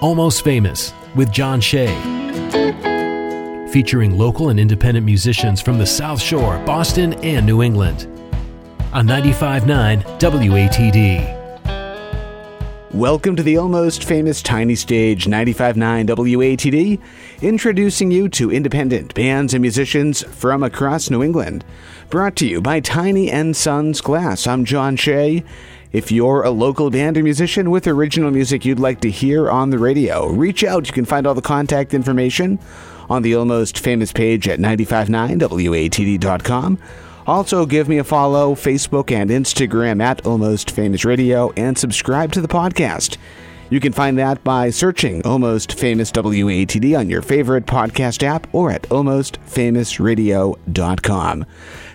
[0.00, 1.88] Almost Famous with John Shea.
[3.72, 8.06] Featuring local and independent musicians from the South Shore, Boston, and New England.
[8.92, 11.38] On 95.9 WATD.
[12.94, 17.00] Welcome to the almost famous Tiny Stage 95.9 WATD,
[17.42, 21.64] introducing you to independent bands and musicians from across New England.
[22.08, 24.46] Brought to you by Tiny and Sons Glass.
[24.46, 25.42] I'm John Shea.
[25.92, 29.70] If you're a local band or musician with original music you'd like to hear on
[29.70, 30.86] the radio, reach out.
[30.86, 32.58] You can find all the contact information
[33.08, 36.78] on the almost famous page at 959watd.com.
[37.26, 42.40] Also, give me a follow Facebook and Instagram at Almost Famous Radio and subscribe to
[42.40, 43.16] the podcast.
[43.70, 48.70] You can find that by searching Almost Famous WATD on your favorite podcast app or
[48.70, 51.44] at almostfamousradio.com.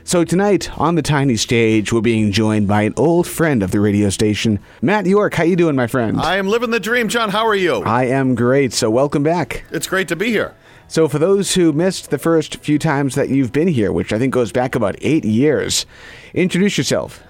[0.04, 3.80] So tonight on the tiny stage, we're being joined by an old friend of the
[3.80, 5.34] radio station, Matt York.
[5.34, 6.22] How you doing, my friend?
[6.22, 7.30] I am living the dream, John.
[7.30, 7.82] How are you?
[7.84, 8.72] I am great.
[8.74, 9.64] So welcome back.
[9.72, 10.54] It's great to be here.
[10.88, 14.20] So for those who missed the first few times that you've been here, which I
[14.20, 15.88] think goes back about eight years,
[16.36, 17.24] introduce yourself.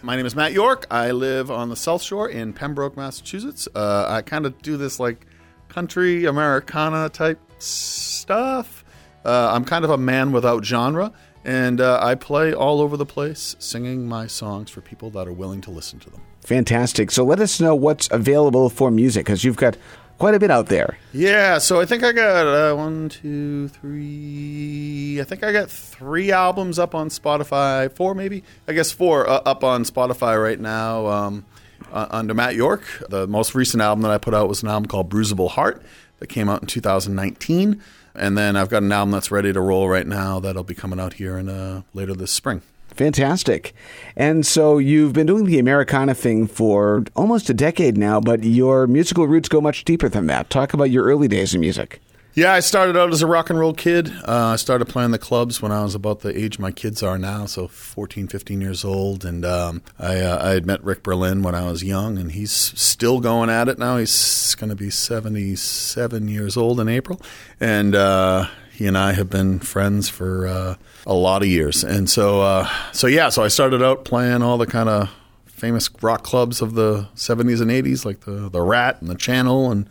[0.00, 0.86] My name is Matt York.
[0.92, 3.66] I live on the South Shore in Pembroke, Massachusetts.
[3.74, 5.26] Uh, I kind of do this like
[5.68, 8.84] country Americana type stuff.
[9.24, 11.12] Uh, I'm kind of a man without genre,
[11.44, 15.32] and uh, I play all over the place singing my songs for people that are
[15.32, 16.20] willing to listen to them.
[16.42, 17.10] Fantastic.
[17.10, 19.76] So let us know what's available for music because you've got
[20.18, 20.98] quite a bit out there.
[21.12, 25.20] Yeah, so I think I got uh, one, two, three.
[25.20, 27.90] I think I got three albums up on Spotify.
[27.92, 28.42] Four, maybe.
[28.66, 31.06] I guess four uh, up on Spotify right now.
[31.06, 31.44] Um,
[31.92, 34.88] uh, under Matt York, the most recent album that I put out was an album
[34.88, 35.82] called Bruisable Heart
[36.18, 37.80] that came out in 2019,
[38.14, 41.00] and then I've got an album that's ready to roll right now that'll be coming
[41.00, 42.62] out here in uh, later this spring.
[42.98, 43.74] Fantastic.
[44.16, 48.88] And so you've been doing the Americana thing for almost a decade now, but your
[48.88, 50.50] musical roots go much deeper than that.
[50.50, 52.00] Talk about your early days in music.
[52.34, 54.12] Yeah, I started out as a rock and roll kid.
[54.26, 57.18] Uh, I started playing the clubs when I was about the age my kids are
[57.18, 59.24] now, so 14, 15 years old.
[59.24, 62.50] And um, I, uh, I had met Rick Berlin when I was young, and he's
[62.50, 63.96] still going at it now.
[63.96, 67.20] He's going to be 77 years old in April.
[67.60, 72.08] And uh, he and I have been friends for uh, a lot of years, and
[72.08, 73.28] so uh, so yeah.
[73.28, 75.10] So I started out playing all the kind of
[75.46, 79.72] famous rock clubs of the '70s and '80s, like the the Rat and the Channel
[79.72, 79.88] and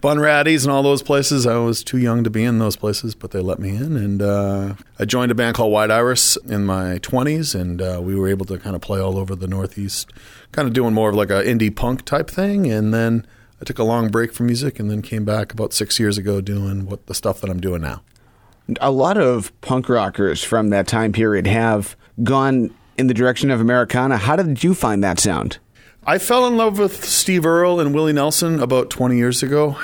[0.00, 1.46] Bunratty's and all those places.
[1.46, 4.22] I was too young to be in those places, but they let me in, and
[4.22, 8.26] uh, I joined a band called White Iris in my 20s, and uh, we were
[8.26, 10.14] able to kind of play all over the Northeast,
[10.52, 13.26] kind of doing more of like a indie punk type thing, and then.
[13.52, 16.40] I took a long break from music and then came back about six years ago
[16.40, 18.00] doing what the stuff that I'm doing now
[18.80, 23.60] a lot of punk rockers from that time period have gone in the direction of
[23.60, 24.16] Americana.
[24.16, 25.58] How did you find that sound?
[26.06, 29.78] I fell in love with Steve Earle and Willie Nelson about 20 years ago,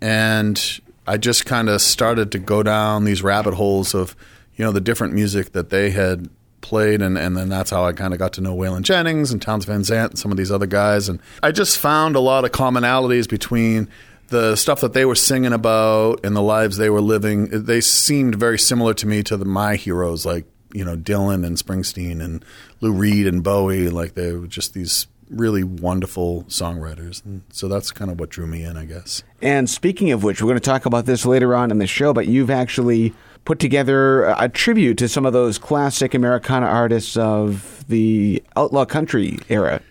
[0.00, 4.16] and I just kind of started to go down these rabbit holes of,
[4.56, 6.28] you know, the different music that they had
[6.60, 9.40] played, and, and then that's how I kind of got to know Waylon Jennings and
[9.40, 12.44] Townes Van Zandt and some of these other guys, and I just found a lot
[12.44, 13.88] of commonalities between
[14.30, 18.36] the stuff that they were singing about and the lives they were living, they seemed
[18.36, 22.44] very similar to me to the, my heroes, like you know Dylan and Springsteen and
[22.80, 23.90] Lou Reed and Bowie.
[23.90, 28.46] Like they were just these really wonderful songwriters, and so that's kind of what drew
[28.46, 29.22] me in, I guess.
[29.42, 32.12] And speaking of which, we're going to talk about this later on in the show,
[32.12, 33.12] but you've actually
[33.44, 39.38] put together a tribute to some of those classic Americana artists of the outlaw country
[39.48, 39.82] era.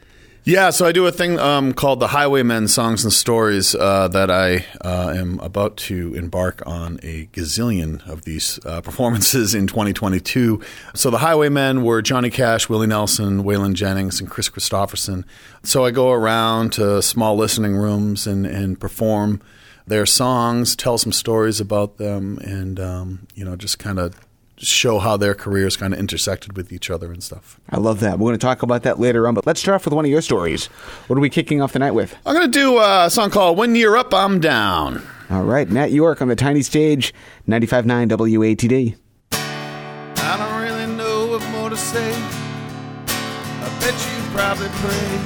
[0.46, 4.32] Yeah, so I do a thing um, called the Highwaymen Songs and Stories uh, that
[4.32, 10.62] I uh, am about to embark on a gazillion of these uh, performances in 2022.
[10.96, 15.26] So the Highwaymen were Johnny Cash, Willie Nelson, Waylon Jennings, and Kris Kristofferson.
[15.64, 19.42] So I go around to small listening rooms and, and perform
[19.88, 24.16] their songs, tell some stories about them, and um, you know just kind of
[24.60, 27.60] show how their careers kind of intersected with each other and stuff.
[27.70, 28.20] I love that.
[28.20, 30.12] We're going to talk about that later on, but let's start off with one of
[30.12, 30.66] your stories.
[31.08, 32.16] What are we kicking off the night with?
[32.26, 35.02] I'm going to do a song called When You're Up, I'm Down.
[35.30, 37.14] All right, Matt York on the tiny stage,
[37.48, 38.96] 95.9 WATD.
[39.32, 42.12] I don't really know what more to say.
[42.12, 45.22] I bet you probably pray.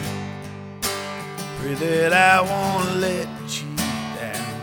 [1.60, 3.28] Pray that I won't let
[3.62, 3.76] you
[4.18, 4.62] down.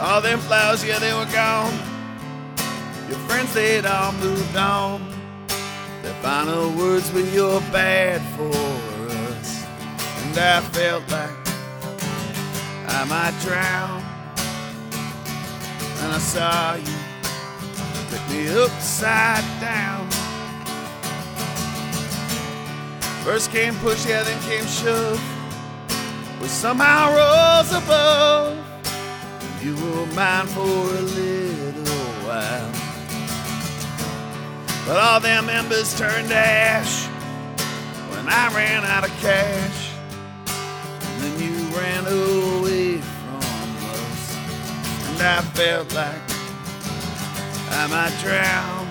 [0.00, 1.87] All them flowers, yeah, they were gone.
[3.08, 5.00] Your friends, they'd all moved on.
[6.02, 9.64] Their final words were, You're bad for us.
[10.24, 11.30] And I felt like
[12.86, 14.02] I might drown.
[16.00, 16.98] And I saw you
[18.10, 20.06] take me upside down.
[23.24, 25.20] First came push, yeah, then came shove.
[26.40, 28.56] we somehow rose above.
[29.62, 31.94] You were mine for a little
[32.26, 32.77] while.
[34.88, 37.04] But all them embers turned to ash
[38.08, 39.90] when I ran out of cash.
[41.02, 43.36] And then you ran away from
[43.92, 44.36] us.
[45.10, 46.22] And I felt like
[47.70, 48.88] I might drown.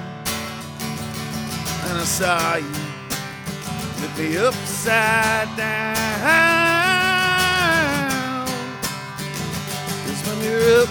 [1.89, 2.69] And I saw you
[3.99, 5.95] lift me upside down.
[10.05, 10.89] Cause when you're up,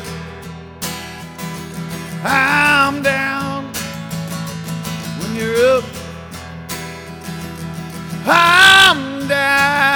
[2.25, 3.46] I'm down.
[8.29, 9.96] I'm down.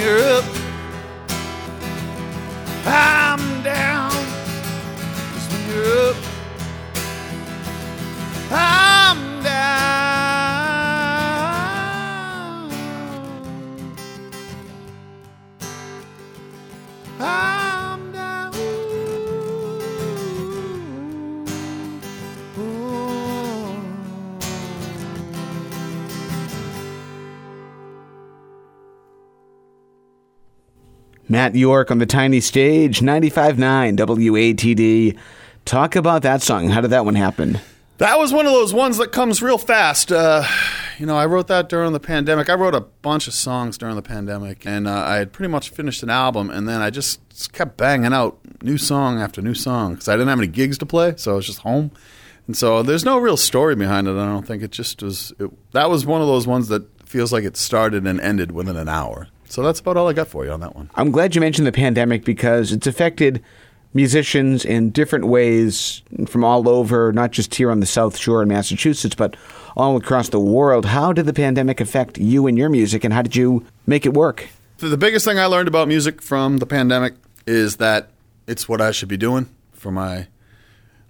[0.00, 0.29] Cause
[31.30, 35.16] Matt York on the tiny stage, 95.9 WATD.
[35.64, 36.70] Talk about that song.
[36.70, 37.60] How did that one happen?
[37.98, 40.10] That was one of those ones that comes real fast.
[40.10, 40.42] Uh,
[40.98, 42.48] you know, I wrote that during the pandemic.
[42.48, 45.68] I wrote a bunch of songs during the pandemic, and uh, I had pretty much
[45.68, 47.20] finished an album, and then I just
[47.52, 50.86] kept banging out new song after new song because I didn't have any gigs to
[50.86, 51.92] play, so I was just home.
[52.48, 54.16] And so there's no real story behind it.
[54.16, 55.32] I don't think it just was.
[55.38, 58.76] It, that was one of those ones that feels like it started and ended within
[58.76, 59.28] an hour.
[59.50, 60.90] So that's about all I got for you on that one.
[60.94, 63.42] I'm glad you mentioned the pandemic because it's affected
[63.92, 68.48] musicians in different ways from all over, not just here on the South Shore in
[68.48, 69.36] Massachusetts, but
[69.76, 70.86] all across the world.
[70.86, 74.14] How did the pandemic affect you and your music, and how did you make it
[74.14, 74.48] work?
[74.78, 77.14] The biggest thing I learned about music from the pandemic
[77.44, 78.10] is that
[78.46, 80.28] it's what I should be doing for my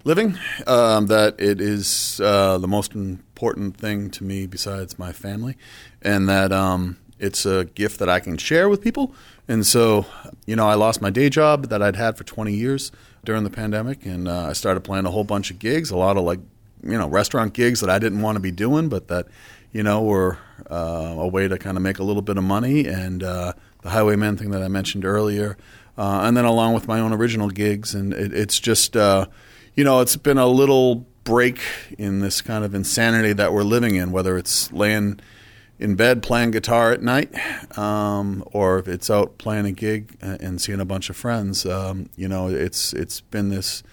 [0.03, 0.39] living.
[0.65, 5.57] Um, that it is uh, the most important thing to me besides my family,
[6.01, 9.13] and that um, it's a gift that I can share with people.
[9.47, 10.05] And so,
[10.45, 12.91] you know, I lost my day job that I'd had for 20 years
[13.23, 16.17] during the pandemic, and uh, I started playing a whole bunch of gigs, a lot
[16.17, 16.39] of like,
[16.83, 19.27] you know, restaurant gigs that I didn't want to be doing, but that,
[19.71, 20.39] you know, were
[20.69, 22.87] uh, a way to kind of make a little bit of money.
[22.87, 23.53] And uh,
[23.83, 25.57] the Highwayman thing that I mentioned earlier,
[25.97, 29.27] uh, and then along with my own original gigs, and it, it's just, uh,
[29.75, 31.61] you know, it's been a little break
[31.99, 35.19] in this kind of insanity that we're living in, whether it's laying
[35.81, 37.33] in bed playing guitar at night,
[37.77, 41.65] um, or if it's out playing a gig and seeing a bunch of friends.
[41.65, 43.83] Um, you know, it's it's been this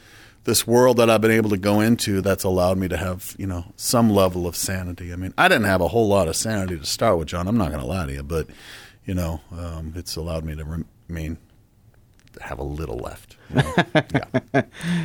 [0.45, 3.47] this world that I've been able to go into that's allowed me to have you
[3.47, 5.13] know some level of sanity.
[5.13, 7.49] I mean, I didn't have a whole lot of sanity to start with, John.
[7.49, 8.49] I'm not going to lie to you, but
[9.05, 11.39] you know, um, it's allowed me to remain
[12.43, 13.37] have a little left.
[13.51, 13.75] You know?
[14.55, 14.63] yeah.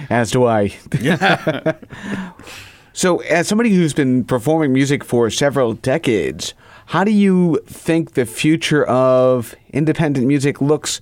[0.09, 0.73] As do I.
[0.99, 1.73] Yeah.
[2.93, 6.53] so, as somebody who's been performing music for several decades,
[6.93, 11.01] how do you think the future of independent music looks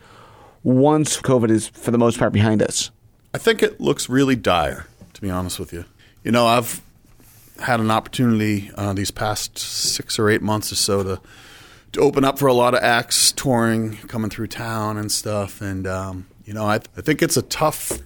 [0.63, 2.91] once COVID is, for the most part, behind us?
[3.33, 5.83] I think it looks really dire, to be honest with you.
[6.23, 6.81] You know, I've
[7.59, 11.21] had an opportunity uh, these past six or eight months or so to
[11.91, 15.59] to open up for a lot of acts touring, coming through town and stuff.
[15.59, 17.99] And um, you know, I, th- I think it's a tough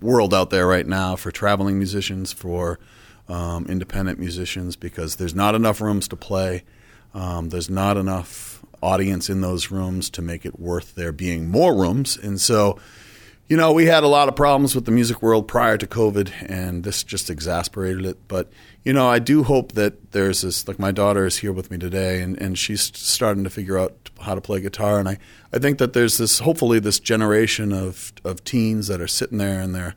[0.00, 2.78] world out there right now for traveling musicians, for
[3.28, 6.62] um, independent musicians, because there's not enough rooms to play.
[7.14, 11.74] Um, there's not enough audience in those rooms to make it worth there being more
[11.74, 12.16] rooms.
[12.16, 12.78] And so,
[13.48, 16.50] you know, we had a lot of problems with the music world prior to COVID,
[16.50, 18.18] and this just exasperated it.
[18.28, 18.50] But,
[18.82, 21.78] you know, I do hope that there's this, like my daughter is here with me
[21.78, 24.98] today, and, and she's starting to figure out how to play guitar.
[24.98, 25.18] And I,
[25.52, 29.60] I think that there's this, hopefully, this generation of, of teens that are sitting there
[29.60, 29.94] in their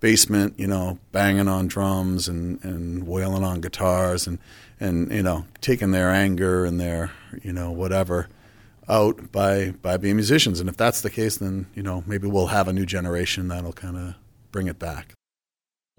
[0.00, 4.38] basement, you know, banging on drums and, and wailing on guitars and,
[4.80, 8.28] and, you know, taking their anger and their, you know, whatever
[8.88, 10.60] out by by being musicians.
[10.60, 13.72] And if that's the case, then you know maybe we'll have a new generation that'll
[13.72, 14.14] kind of
[14.50, 15.12] bring it back.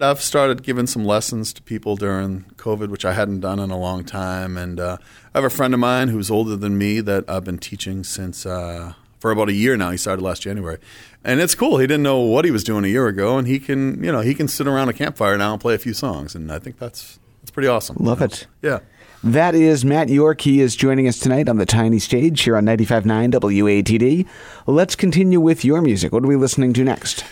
[0.01, 3.77] I've started giving some lessons to people during COVID, which I hadn't done in a
[3.77, 4.57] long time.
[4.57, 4.97] And uh,
[5.33, 8.45] I have a friend of mine who's older than me that I've been teaching since
[8.45, 9.91] uh, for about a year now.
[9.91, 10.77] He started last January,
[11.21, 11.79] and it's cool.
[11.79, 14.21] He didn't know what he was doing a year ago, and he can, you know,
[14.21, 16.79] he can sit around a campfire now and play a few songs, and I think
[16.79, 17.18] that's
[17.49, 17.97] that's pretty awesome.
[17.99, 18.45] Love it.
[18.61, 18.79] Yeah.
[19.23, 20.41] That is Matt York.
[20.41, 24.27] He is joining us tonight on the tiny stage here on 95.9 WATD.
[24.67, 26.13] Let's continue with your music.
[26.13, 27.25] What are we listening to next?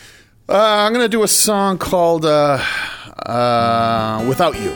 [0.49, 2.59] Uh, I'm going to do a song called uh,
[3.27, 4.73] uh, Without You.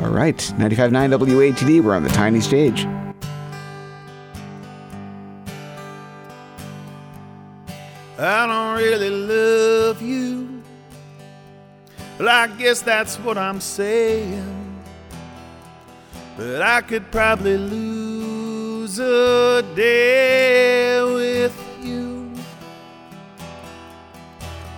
[0.00, 1.82] All right, 95.9 WATD.
[1.82, 2.84] We're on the tiny stage.
[8.18, 10.62] I don't really love you.
[12.18, 14.57] Well, I guess that's what I'm saying.
[16.38, 21.52] But I could probably lose a day with
[21.82, 22.30] you.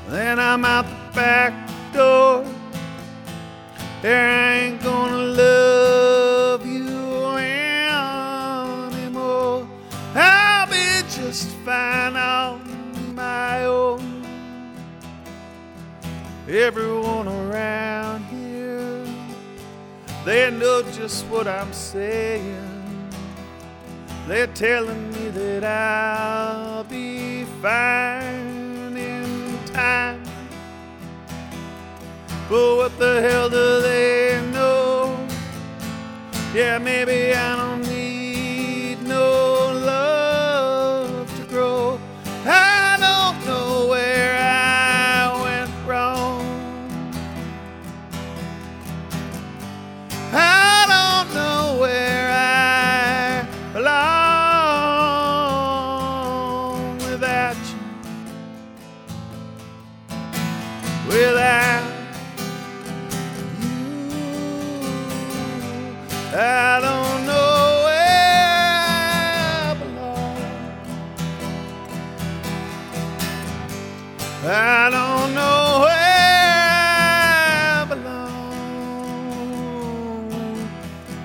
[0.09, 1.53] Then I'm out the back
[1.93, 2.47] door.
[4.01, 7.37] There I ain't gonna love you
[8.97, 9.69] anymore.
[10.15, 14.25] I'll be just fine on my own.
[16.49, 17.29] Everyone
[20.25, 22.67] they know just what I'm saying.
[24.27, 30.23] They're telling me that I'll be fine in time.
[32.49, 35.27] But what the hell do they know?
[36.55, 37.90] Yeah, maybe I don't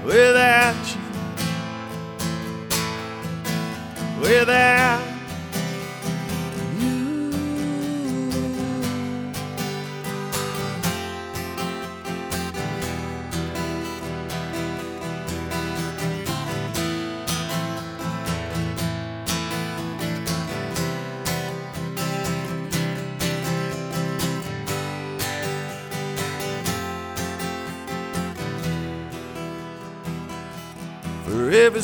[0.06, 1.02] without you.
[4.22, 4.75] Without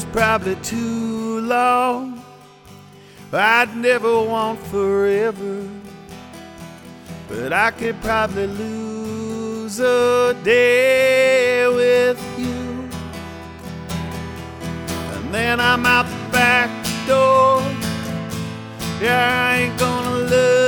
[0.01, 2.23] Forever's probably too long.
[3.33, 5.67] I'd never want forever.
[7.27, 12.89] But I could probably lose a day with you.
[15.13, 16.69] And then I'm out the back
[17.07, 17.61] door.
[19.01, 20.60] Yeah, I ain't gonna love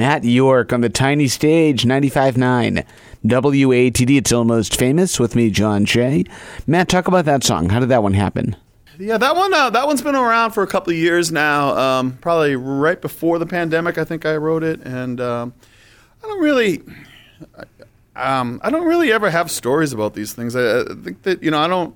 [0.00, 2.86] Matt York on the tiny stage, 95.9
[3.22, 4.16] WATD.
[4.16, 6.24] It's almost famous with me, John Shea.
[6.66, 7.68] Matt, talk about that song.
[7.68, 8.56] How did that one happen?
[8.98, 9.52] Yeah, that one.
[9.52, 11.76] Uh, that one's been around for a couple of years now.
[11.76, 15.52] Um, probably right before the pandemic, I think I wrote it, and um,
[16.24, 16.82] I don't really,
[18.16, 20.56] um, I don't really ever have stories about these things.
[20.56, 21.94] I, I think that you know, I don't.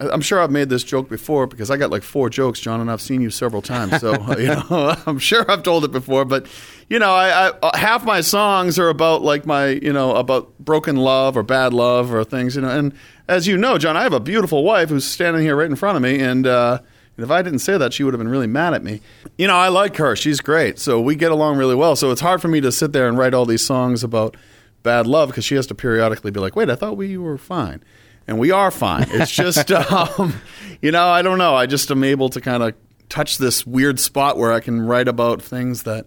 [0.00, 2.90] I'm sure I've made this joke before because I got like four jokes, John, and
[2.90, 4.00] I've seen you several times.
[4.00, 6.24] So you know, I'm sure I've told it before.
[6.24, 6.46] But
[6.88, 10.58] you know, I, I uh, half my songs are about like my you know about
[10.58, 12.56] broken love or bad love or things.
[12.56, 12.92] You know, and
[13.28, 15.96] as you know, John, I have a beautiful wife who's standing here right in front
[15.96, 16.46] of me, and.
[16.46, 16.78] Uh,
[17.18, 19.00] if I didn't say that, she would have been really mad at me.
[19.36, 20.16] You know, I like her.
[20.16, 20.78] She's great.
[20.78, 21.94] So we get along really well.
[21.94, 24.34] So it's hard for me to sit there and write all these songs about
[24.82, 27.82] bad love because she has to periodically be like, wait, I thought we were fine.
[28.26, 29.06] And we are fine.
[29.10, 30.34] It's just, um,
[30.80, 31.54] you know, I don't know.
[31.54, 32.74] I just am able to kind of
[33.08, 36.06] touch this weird spot where I can write about things that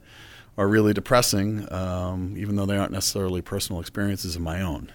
[0.57, 4.91] are really depressing, um, even though they aren't necessarily personal experiences of my own.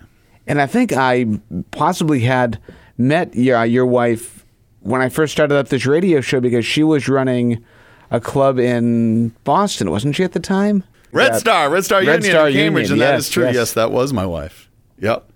[0.46, 1.26] And I think I
[1.70, 2.58] possibly had
[2.98, 4.44] met your, your wife
[4.80, 7.62] when I first started up this radio show because she was running
[8.10, 10.82] a club in Boston, wasn't she at the time?
[11.12, 11.38] Red Yeah.
[11.38, 13.44] Star, Red Star Red Union Star in Cambridge, Union, and that yes, is true.
[13.44, 13.54] yes.
[13.54, 13.72] Yes.
[13.74, 14.68] that was my wife.
[14.98, 15.29] Yep.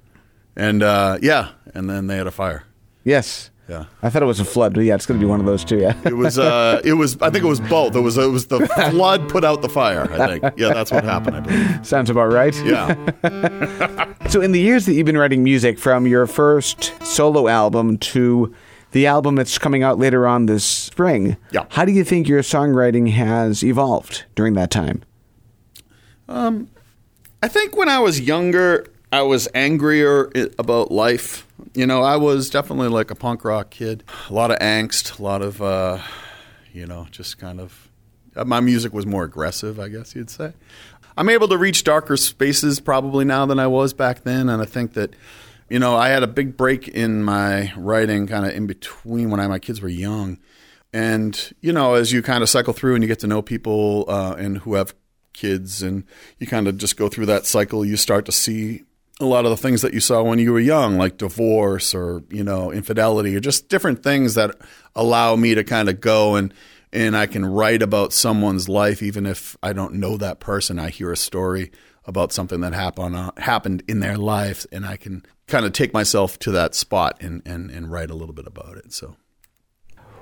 [0.57, 2.65] And uh, yeah, and then they had a fire.
[3.05, 3.51] Yes.
[3.69, 3.87] Yeah.
[4.03, 5.65] I thought it was a flood, but yeah, it's going to be one of those
[5.65, 5.79] too.
[5.79, 5.97] Yeah.
[6.05, 6.39] It was.
[6.39, 7.17] Uh, it was.
[7.23, 7.97] I think it was both.
[7.97, 8.19] It was.
[8.19, 10.03] It was the flood put out the fire.
[10.13, 10.59] I think.
[10.59, 11.37] Yeah, that's what happened.
[11.37, 11.87] I believe.
[11.87, 12.55] Sounds about right.
[12.65, 14.05] Yeah.
[14.31, 18.55] So, in the years that you've been writing music, from your first solo album to
[18.93, 21.67] the album that's coming out later on this spring, Yeah.
[21.69, 25.03] how do you think your songwriting has evolved during that time?
[26.27, 26.69] Um,
[27.43, 30.29] I think when I was younger, I was angrier
[30.59, 31.47] about life.
[31.73, 34.03] You know, I was definitely like a punk rock kid.
[34.29, 36.01] A lot of angst, a lot of, uh,
[36.73, 37.91] you know, just kind of.
[38.35, 40.53] uh, My music was more aggressive, I guess you'd say.
[41.17, 44.65] I'm able to reach darker spaces probably now than I was back then, and I
[44.65, 45.15] think that,
[45.71, 49.39] you know, I had a big break in my writing kind of in between when
[49.39, 50.39] I, my kids were young.
[50.93, 54.07] And you know, as you kind of cycle through and you get to know people
[54.09, 54.93] uh, and who have
[55.33, 56.03] kids, and
[56.41, 58.83] you kind of just go through that cycle, you start to see
[59.21, 62.23] a lot of the things that you saw when you were young, like divorce or
[62.31, 64.57] you know infidelity, or just different things that
[64.95, 66.53] allow me to kind of go and
[66.93, 70.79] and I can write about someone's life, even if I don't know that person.
[70.79, 71.73] I hear a story
[72.05, 75.93] about something that happened uh, happened in their life, and I can kind of take
[75.93, 78.93] myself to that spot and and and write a little bit about it.
[78.93, 79.17] So.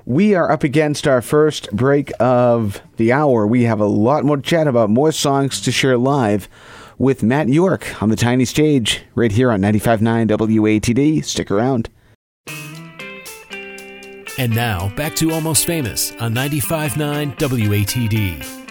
[0.05, 3.47] We are up against our first break of the hour.
[3.47, 6.49] We have a lot more chat about, more songs to share live
[6.97, 11.23] with Matt York on the tiny stage right here on 95.9 WATD.
[11.23, 11.89] Stick around.
[14.37, 18.63] And now, back to Almost Famous on 95.9 WATD.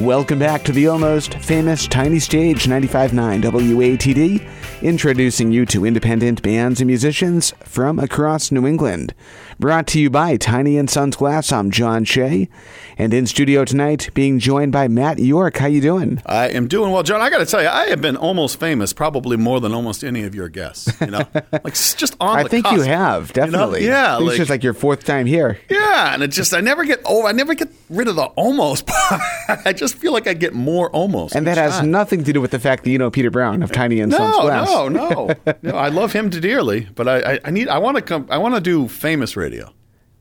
[0.00, 4.48] Welcome back to the almost famous Tiny Stage 95.9 WATD,
[4.82, 9.14] introducing you to independent bands and musicians from across New England.
[9.58, 12.48] Brought to you by Tiny and Sons Glass, I'm John Shea,
[12.96, 15.58] and in studio tonight, being joined by Matt York.
[15.58, 16.22] How you doing?
[16.24, 17.20] I am doing well, John.
[17.20, 20.22] I got to tell you, I have been almost famous, probably more than almost any
[20.24, 20.98] of your guests.
[21.00, 22.38] You know, like just on.
[22.38, 23.46] I the think you have you know?
[23.46, 23.84] definitely.
[23.84, 25.58] Yeah, like, it's just like your fourth time here.
[25.68, 28.86] yeah, and it just I never get oh I never get rid of the almost.
[28.90, 29.20] part.
[29.66, 31.90] I just feel like I get more almost, And that has time.
[31.90, 34.36] nothing to do with the fact that you know Peter Brown of Tiny and Sons
[34.36, 34.68] Glass.
[34.68, 35.34] no, no, no.
[35.62, 35.76] no.
[35.76, 37.68] I love him dearly, but I, I, I need.
[37.68, 38.26] I want to come.
[38.30, 39.72] I want to do famous radio.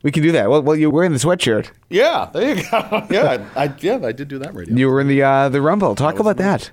[0.02, 0.50] We can do that.
[0.50, 1.72] Well, well, you're wearing the sweatshirt.
[1.90, 3.08] Yeah, there you go.
[3.12, 4.76] Yeah, I, I yeah I did do that radio.
[4.76, 5.96] You were in the uh, the Rumble.
[5.96, 6.72] Talk about that.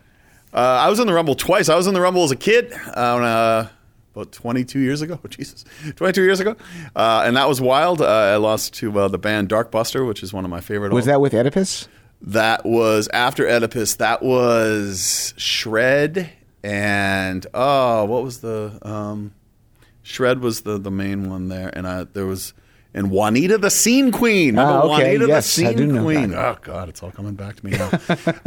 [0.53, 1.69] Uh, I was in the Rumble twice.
[1.69, 3.69] I was in the Rumble as a kid, uh, uh,
[4.15, 5.21] about 22 years ago.
[5.25, 5.65] Oh, Jesus,
[5.97, 6.57] 22 years ago,
[6.95, 8.01] uh, and that was wild.
[8.01, 10.93] Uh, I lost to uh, the band Darkbuster, which is one of my favorite.
[10.93, 11.89] Was that with Oedipus?
[12.23, 13.97] That was after Oedipus.
[13.97, 16.31] That was Shred
[16.71, 19.33] and oh, what was the um,
[20.03, 22.53] Shred was the the main one there, and I, there was.
[22.95, 24.57] And Juanita the Scene Queen.
[24.57, 25.17] Remember Ah, okay.
[25.17, 26.31] Juanita Yes, the Scene Queen.
[26.31, 26.39] that.
[26.39, 27.91] Oh God, it's all coming back to me now.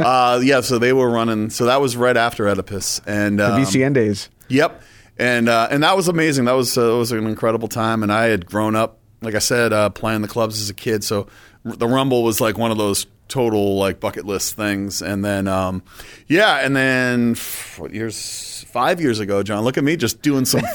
[0.00, 1.50] uh, yeah, so they were running.
[1.50, 4.28] So that was right after Oedipus, and The um, BCN days.
[4.48, 4.82] Yep,
[5.18, 6.46] and uh, and that was amazing.
[6.46, 9.38] That was uh, that was an incredible time, and I had grown up, like I
[9.38, 11.04] said, uh, playing the clubs as a kid.
[11.04, 11.28] So
[11.64, 15.00] the Rumble was like one of those total like bucket list things.
[15.00, 15.82] And then um,
[16.26, 17.36] yeah, and then
[17.78, 18.64] what years?
[18.68, 19.64] Five years ago, John.
[19.64, 20.60] Look at me, just doing some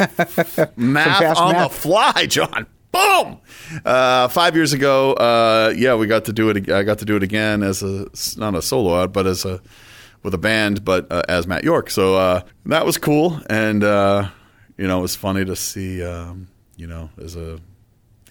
[0.76, 1.72] math fast on math.
[1.72, 2.66] the fly, John.
[2.92, 3.40] Boom!
[3.84, 6.70] Uh, five years ago, uh, yeah, we got to do it.
[6.70, 9.62] I got to do it again as a not a solo out, but as a
[10.24, 11.90] with a band, but uh, as Matt York.
[11.90, 14.30] So uh, that was cool, and uh,
[14.78, 16.04] you know, it was funny to see.
[16.04, 17.60] Um, you know, as a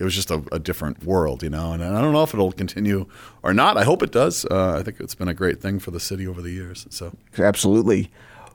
[0.04, 2.52] it was just a, a different world, you know, and I don't know if it'll
[2.52, 3.06] continue
[3.42, 3.78] or not.
[3.78, 4.44] I hope it does.
[4.44, 6.86] Uh, I think it's been a great thing for the city over the years.
[6.90, 7.16] So.
[7.38, 8.10] Absolutely.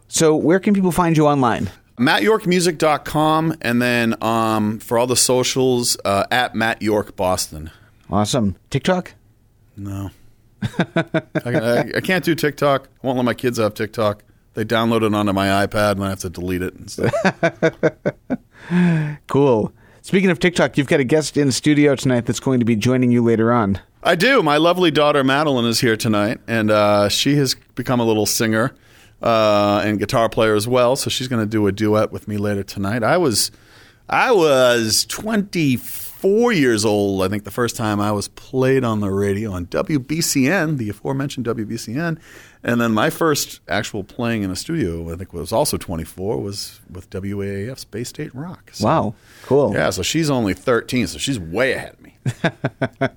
[0.08, 1.72] So, where can people find you online?
[1.98, 7.72] MattYorkMusic.com, and then um, for all the socials, uh, at Matt York Boston.
[8.10, 8.56] Awesome.
[8.70, 9.16] TikTok?
[9.76, 10.12] No.
[10.64, 12.90] I, I, I can't do TikTok.
[13.04, 14.24] I won't let my kids have TikTok.
[14.54, 16.76] They download it onto my iPad, and I have to delete it.
[16.76, 17.14] And stuff.
[19.28, 19.74] Cool.
[20.10, 22.76] Speaking of TikTok, you've got a guest in the studio tonight that's going to be
[22.76, 23.80] joining you later on.
[24.02, 24.42] I do.
[24.42, 28.74] My lovely daughter Madeline is here tonight, and uh, she has become a little singer
[29.22, 30.96] uh, and guitar player as well.
[30.96, 33.04] So she's going to do a duet with me later tonight.
[33.04, 33.52] I was,
[34.10, 39.00] I was 24 four years old, I think the first time I was played on
[39.00, 42.20] the radio on WBCN, the aforementioned WBCN.
[42.62, 46.82] And then my first actual playing in a studio, I think was also 24, was
[46.92, 48.72] with WAAF's Bay State Rock.
[48.74, 49.74] So, Wow, cool.
[49.74, 52.18] Yeah, so she's only 13, so she's way ahead of me.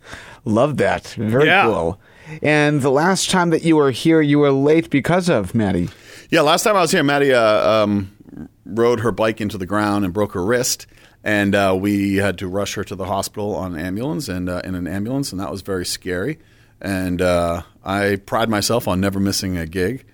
[0.44, 1.09] Love that.
[1.18, 1.64] Very Yeah.
[1.64, 2.00] cool.
[2.40, 5.88] And the last time that you were here, you were late because of Maddie.
[6.31, 8.12] Yeah, last time I was here, Maddie uh, um,
[8.64, 10.87] rode her bike into the ground and broke her wrist,
[11.24, 14.62] and uh, we had to rush her to the hospital on an ambulance and uh,
[14.64, 16.38] in an ambulance, and that was very scary.
[16.83, 20.05] And uh, I pride myself on never missing a gig,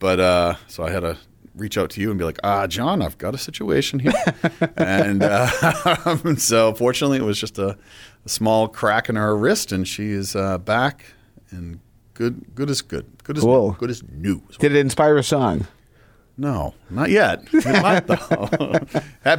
[0.00, 1.16] but uh, so I had to
[1.54, 4.12] reach out to you and be like, "Ah, John, I've got a situation here,"
[4.76, 5.46] and uh,
[6.36, 7.78] so fortunately, it was just a,
[8.24, 11.04] a small crack in her wrist, and she is uh, back
[11.50, 11.78] and
[12.14, 12.54] good.
[12.56, 13.06] Good as good.
[13.22, 13.70] Good as Cool.
[13.70, 13.76] new.
[13.78, 14.42] Good as new.
[14.58, 15.68] Did it inspire a song?
[16.38, 17.50] No, not yet.
[17.64, 18.50] Might, though.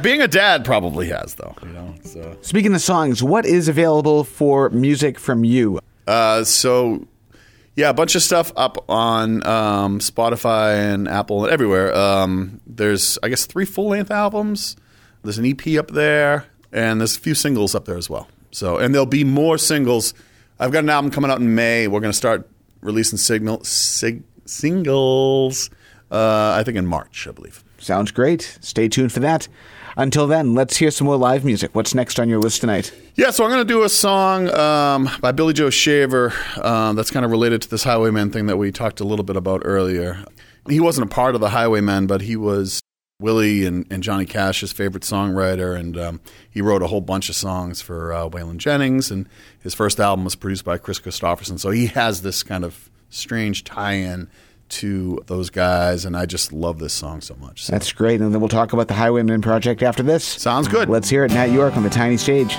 [0.02, 1.54] Being a dad probably has, though.
[1.62, 5.78] You know, so Speaking of songs, what is available for music from you?
[6.08, 7.06] Uh, so
[7.76, 11.94] yeah, a bunch of stuff up on um, Spotify and Apple and everywhere.
[11.94, 14.76] Um, there's I guess three full length albums.
[15.22, 18.28] There's an EP up there, and there's a few singles up there as well.
[18.50, 20.14] So and there'll be more singles.
[20.58, 21.86] I've got an album coming out in May.
[21.86, 22.48] We're going to start
[22.80, 25.70] releasing signal sig, singles.
[26.10, 27.62] Uh, I think in March, I believe.
[27.78, 28.58] Sounds great.
[28.60, 29.46] Stay tuned for that.
[29.98, 31.74] Until then, let's hear some more live music.
[31.74, 32.94] What's next on your list tonight?
[33.16, 36.32] Yeah, so I'm going to do a song um, by Billy Joe Shaver
[36.62, 39.34] um, that's kind of related to this Highwaymen thing that we talked a little bit
[39.34, 40.24] about earlier.
[40.68, 42.80] He wasn't a part of the Highwaymen, but he was
[43.18, 47.34] Willie and, and Johnny Cash's favorite songwriter, and um, he wrote a whole bunch of
[47.34, 49.10] songs for uh, Waylon Jennings.
[49.10, 49.28] And
[49.60, 53.64] his first album was produced by Kris Kristofferson, so he has this kind of strange
[53.64, 54.30] tie-in
[54.70, 57.64] to those guys, and I just love this song so much.
[57.64, 57.72] So.
[57.72, 58.20] That's great.
[58.20, 60.24] And then we'll talk about the Highwaymen Project after this.
[60.24, 60.88] Sounds good.
[60.88, 61.32] Let's hear it.
[61.32, 62.56] Matt York on the tiny stage.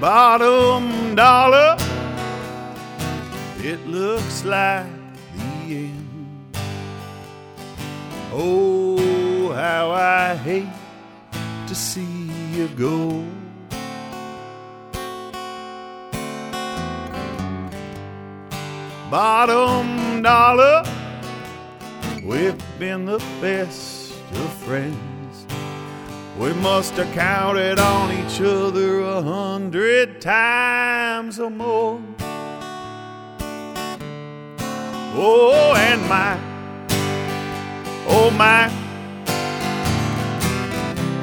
[0.00, 1.76] Bottom dollar,
[3.58, 4.86] it looks like
[5.36, 6.56] the end.
[8.32, 10.68] Oh, how I hate
[11.66, 13.26] to see you go.
[19.10, 20.84] Bottom dollar,
[22.22, 25.46] we've been the best of friends.
[26.38, 32.00] We must have counted on each other a hundred times or more.
[35.16, 36.38] Oh, and my,
[38.06, 38.68] oh my,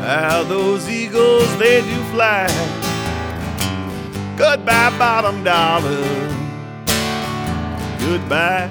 [0.06, 2.48] how those eagles they do fly.
[4.36, 6.37] Goodbye, bottom dollar.
[8.00, 8.70] Goodbye.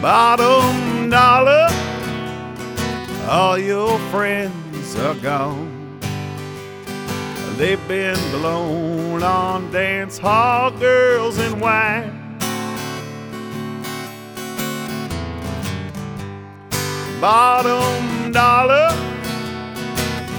[0.00, 1.68] Bottom dollar,
[3.28, 5.81] all your friends are gone.
[7.56, 12.38] They've been blown on dance hall girls and wine.
[17.20, 18.88] Bottom dollar,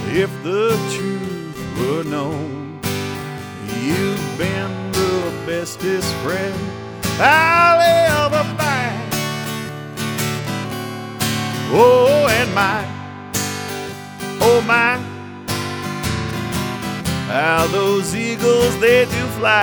[0.08, 2.78] if the truth were known,
[3.80, 6.54] you've been the bestest friend
[7.20, 9.14] I'll ever find.
[11.76, 12.84] Oh, and my,
[14.42, 15.13] oh my,
[17.34, 19.60] how those eagles they do fly.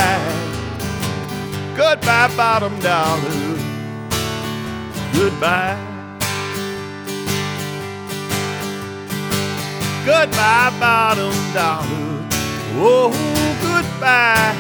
[1.78, 3.22] Goodbye, bottom dollar.
[5.14, 5.80] Goodbye.
[10.06, 12.28] Goodbye, bottom dollar.
[12.76, 13.10] Oh,
[13.62, 14.54] goodbye.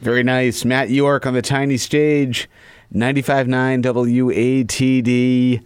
[0.00, 0.64] Very nice.
[0.64, 2.48] Matt York on the tiny stage,
[2.92, 5.64] 95.9 WATD.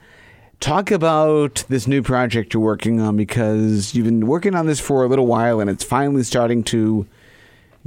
[0.61, 5.05] Talk about this new project you're working on because you've been working on this for
[5.05, 7.07] a little while and it's finally starting to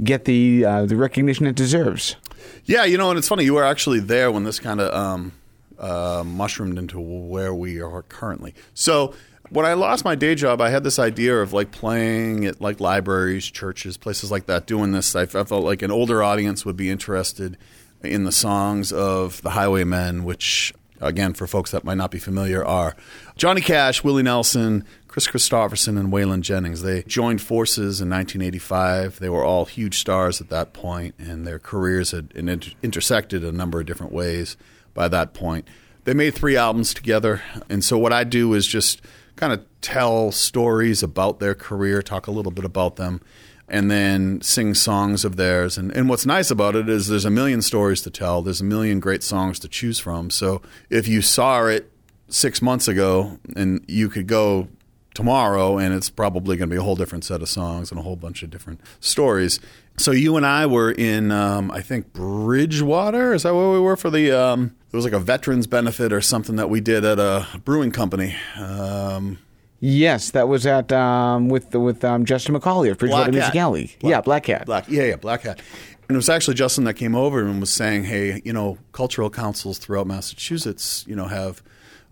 [0.02, 2.16] get the uh, the recognition it deserves.
[2.64, 3.44] Yeah, you know, and it's funny.
[3.44, 5.32] You were actually there when this kind of um,
[5.78, 8.54] uh, mushroomed into where we are currently.
[8.74, 9.14] So
[9.50, 12.80] when I lost my day job, I had this idea of like playing at like
[12.80, 15.16] libraries, churches, places like that, doing this.
[15.16, 17.56] I, I felt like an older audience would be interested
[18.02, 22.64] in the songs of the Highwaymen, which again, for folks that might not be familiar,
[22.64, 22.96] are
[23.36, 26.82] Johnny Cash, Willie Nelson, Kris Kristofferson, and Waylon Jennings.
[26.82, 29.18] They joined forces in 1985.
[29.18, 33.52] They were all huge stars at that point, and their careers had inter- intersected a
[33.52, 34.56] number of different ways
[34.94, 35.66] by that point.
[36.04, 39.02] They made three albums together, and so what I do is just
[39.36, 43.20] kind of tell stories about their career, talk a little bit about them,
[43.68, 45.78] and then sing songs of theirs.
[45.78, 48.64] And, and what's nice about it is there's a million stories to tell, there's a
[48.64, 50.30] million great songs to choose from.
[50.30, 51.90] So if you saw it
[52.28, 54.68] six months ago and you could go
[55.14, 58.02] tomorrow and it's probably going to be a whole different set of songs and a
[58.02, 59.58] whole bunch of different stories.
[59.96, 63.32] So you and I were in, um, I think Bridgewater.
[63.34, 64.30] Is that where we were for the?
[64.30, 67.90] Um, it was like a veterans benefit or something that we did at a brewing
[67.90, 68.36] company.
[68.56, 69.38] Um,
[69.80, 73.56] Yes, that was at um, with with um, Justin McCauley of Bridgewater Music Hat.
[73.56, 73.96] Alley.
[74.00, 74.66] Black- yeah, Black Cat.
[74.66, 75.60] Black, yeah, yeah, Black Hat.
[76.08, 79.30] And it was actually Justin that came over and was saying, "Hey, you know, cultural
[79.30, 81.62] councils throughout Massachusetts, you know, have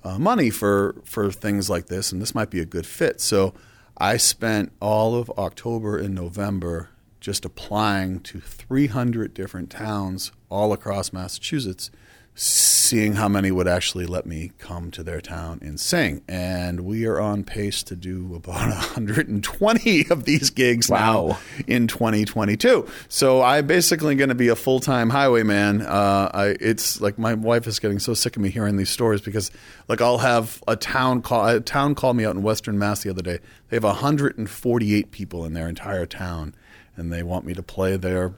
[0.05, 3.53] uh, money for for things like this, and this might be a good fit." So
[3.99, 11.13] I spent all of October and November just applying to 300 different towns all across
[11.13, 11.91] Massachusetts,
[12.39, 16.21] seeing how many would actually let me come to their town and sing.
[16.29, 20.99] And we are on pace to do about 120 of these gigs Wow.
[21.29, 22.87] now in 2022.
[23.09, 25.81] So I'm basically going to be a full time highwayman.
[25.81, 29.23] Uh, I, it's like my wife is getting so sick of me hearing these stories
[29.23, 29.51] because,
[29.89, 33.09] like, I'll have a town call a town call me out in Western Mass the
[33.11, 33.39] other day.
[33.71, 36.55] They have 148 people in their entire town,
[36.97, 38.35] and they want me to play their.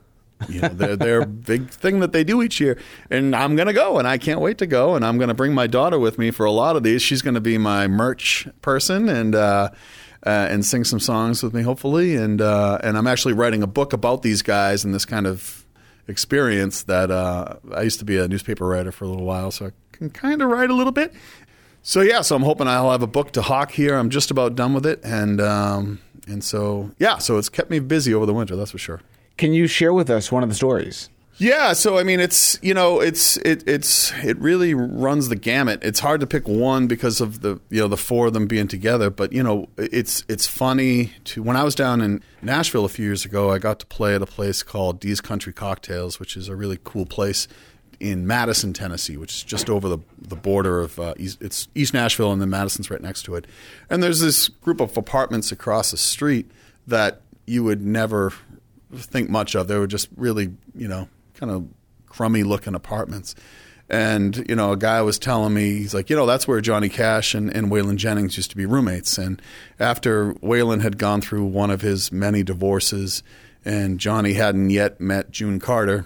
[0.48, 2.78] You know, their their big thing that they do each year,
[3.10, 5.66] and I'm gonna go, and I can't wait to go, and I'm gonna bring my
[5.66, 7.02] daughter with me for a lot of these.
[7.02, 9.70] She's gonna be my merch person, and uh,
[10.24, 12.14] uh, and sing some songs with me, hopefully.
[12.14, 15.64] And uh, and I'm actually writing a book about these guys and this kind of
[16.06, 19.66] experience that uh, I used to be a newspaper writer for a little while, so
[19.66, 21.12] I can kind of write a little bit.
[21.82, 23.96] So yeah, so I'm hoping I'll have a book to hawk here.
[23.96, 27.78] I'm just about done with it, and um, and so yeah, so it's kept me
[27.78, 29.00] busy over the winter, that's for sure.
[29.38, 31.08] Can you share with us one of the stories?
[31.38, 35.78] Yeah, so I mean, it's you know, it's it it's it really runs the gamut.
[35.84, 38.66] It's hard to pick one because of the you know the four of them being
[38.66, 39.08] together.
[39.08, 43.04] But you know, it's it's funny to when I was down in Nashville a few
[43.04, 46.48] years ago, I got to play at a place called Dee's Country Cocktails, which is
[46.48, 47.46] a really cool place
[48.00, 51.94] in Madison, Tennessee, which is just over the the border of uh, East, it's East
[51.94, 53.46] Nashville, and then Madison's right next to it.
[53.88, 56.50] And there's this group of apartments across the street
[56.88, 58.32] that you would never
[58.94, 59.68] think much of.
[59.68, 61.66] They were just really, you know, kind of
[62.06, 63.34] crummy looking apartments.
[63.90, 66.90] And, you know, a guy was telling me, he's like, you know, that's where Johnny
[66.90, 69.16] Cash and, and Waylon Jennings used to be roommates.
[69.16, 69.40] And
[69.80, 73.22] after Waylon had gone through one of his many divorces
[73.64, 76.04] and Johnny hadn't yet met June Carter,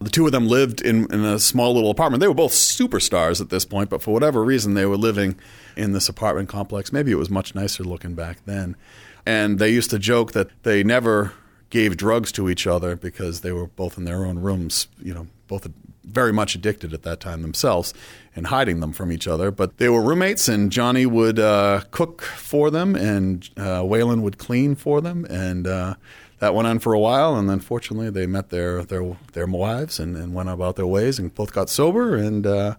[0.00, 2.20] the two of them lived in, in a small little apartment.
[2.20, 5.38] They were both superstars at this point, but for whatever reason, they were living
[5.76, 6.92] in this apartment complex.
[6.92, 8.76] Maybe it was much nicer looking back then.
[9.24, 11.32] And they used to joke that they never
[11.70, 15.26] gave drugs to each other because they were both in their own rooms, you know,
[15.46, 15.66] both
[16.04, 17.92] very much addicted at that time themselves
[18.34, 19.50] and hiding them from each other.
[19.50, 24.38] But they were roommates, and Johnny would uh, cook for them, and uh, Waylon would
[24.38, 25.94] clean for them, and uh,
[26.38, 27.36] that went on for a while.
[27.36, 31.18] And then, fortunately, they met their their their wives and, and went about their ways,
[31.18, 32.76] and both got sober, and uh,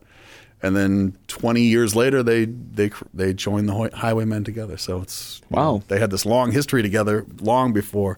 [0.62, 4.78] and then 20 years later, they they they joined the Highwaymen together.
[4.78, 5.84] So it's Wow.
[5.88, 8.17] they had this long history together, long before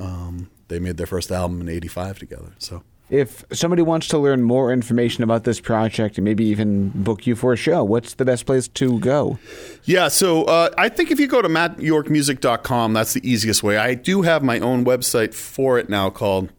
[0.00, 2.52] um, they made their first album in '85 together.
[2.58, 2.82] So.
[3.10, 7.36] If somebody wants to learn more information about this project and maybe even book you
[7.36, 9.38] for a show, what's the best place to go?
[9.84, 13.78] Yeah, so uh, I think if you go to mattyorkmusic.com, that's the easiest way.
[13.78, 16.50] I do have my own website for it now called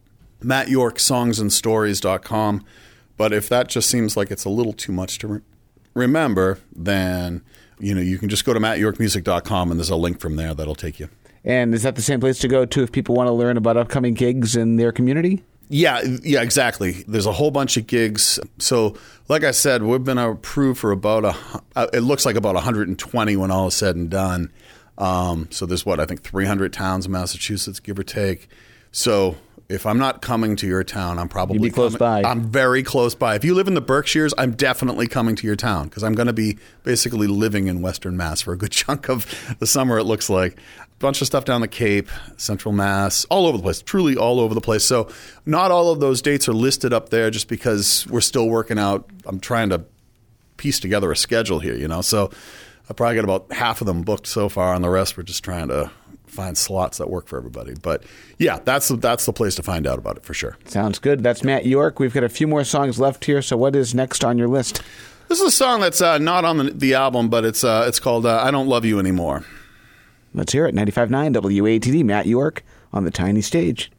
[0.41, 2.65] mattyorkssongsandstories.com.
[3.17, 5.41] But if that just seems like it's a little too much to re-
[5.93, 7.43] remember, then
[7.78, 10.73] you know you can just go to mattyorkmusic.com and there's a link from there that'll
[10.73, 11.10] take you.
[11.45, 13.78] And is that the same place to go to if people want to learn about
[13.78, 15.43] upcoming gigs in their community?
[15.69, 17.04] Yeah, yeah, exactly.
[17.08, 18.39] There's a whole bunch of gigs.
[18.58, 18.97] So,
[19.28, 21.36] like I said, we've been approved for about a.
[21.75, 24.52] uh, It looks like about 120 when all is said and done.
[24.97, 28.49] Um, so there's what I think 300 towns in Massachusetts, give or take.
[28.91, 29.36] So
[29.70, 32.30] if I'm not coming to your town, I'm probably You'd be close coming- by.
[32.30, 33.36] I'm very close by.
[33.36, 36.26] If you live in the Berkshires, I'm definitely coming to your town because I'm going
[36.28, 39.28] to be basically living in Western Mass for a good chunk of
[39.60, 40.00] the summer.
[40.00, 43.64] It looks like a bunch of stuff down the Cape, Central Mass, all over the
[43.64, 43.82] place.
[43.84, 44.84] Truly all over the place.
[44.84, 45.08] So
[45.46, 49.08] not all of those dates are listed up there just because we're still working out.
[49.28, 49.86] I'm trying to
[50.58, 52.02] piece together a schedule here, you know.
[52.02, 52.32] So
[52.90, 55.44] I probably got about half of them booked so far, and the rest we're just
[55.44, 55.92] trying to
[56.30, 57.74] find slots that work for everybody.
[57.82, 58.04] But
[58.38, 60.58] yeah, that's the, that's the place to find out about it for sure.
[60.65, 61.24] Sounds good.
[61.24, 62.00] That's Matt York.
[62.00, 63.42] We've got a few more songs left here.
[63.42, 64.82] So, what is next on your list?
[65.28, 68.00] This is a song that's uh, not on the, the album, but it's uh, it's
[68.00, 69.46] called uh, "I Don't Love You Anymore."
[70.34, 70.76] Let's hear it.
[70.76, 72.63] 95.9 WATD, Matt York
[72.94, 73.92] on the tiny stage.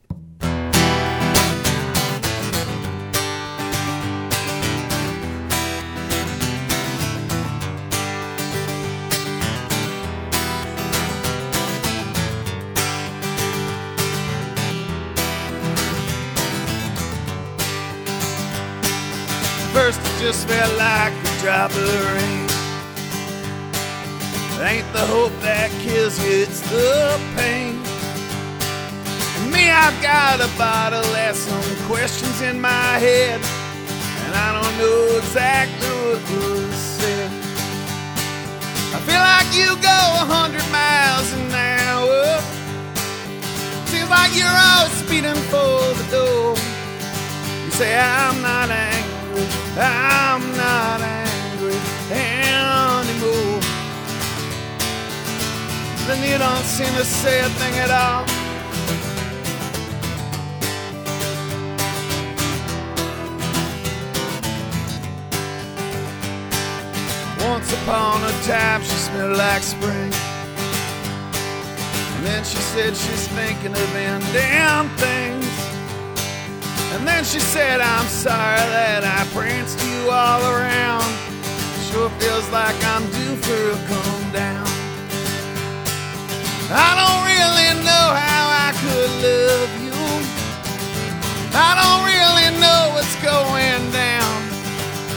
[21.51, 22.47] Drop of rain.
[24.63, 27.75] Ain't the hope that kills you, it's the pain.
[29.35, 33.41] And me, I've got a bottle of some questions in my head,
[34.23, 37.31] and I don't know exactly what was said.
[38.95, 42.39] I feel like you go a hundred miles an hour.
[43.91, 46.55] Seems like you're always speeding for the door.
[47.65, 49.47] You say I'm not angry,
[49.83, 50.40] I'm
[56.61, 58.25] don't seem to say a thing at all.
[67.51, 70.13] Once upon a time, she smelled like spring.
[72.13, 75.49] And then she said she's thinking of ending things.
[76.93, 81.09] And then she said, I'm sorry that I pranced you all around.
[81.91, 84.20] Sure feels like I'm due for a down.
[86.73, 89.91] I don't really know how I could love you.
[91.53, 94.39] I don't really know what's going down.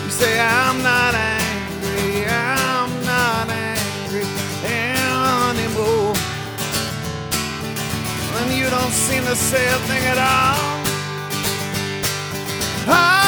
[0.04, 4.26] You say I'm not angry, I'm not angry
[4.66, 6.16] anymore.
[8.42, 10.74] And you don't seem to say a thing at all.
[12.86, 13.23] She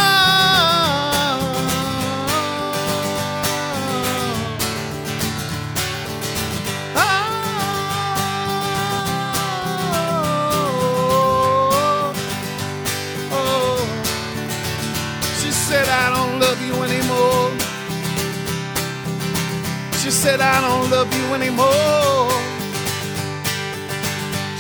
[20.06, 22.30] She said, I don't love you anymore.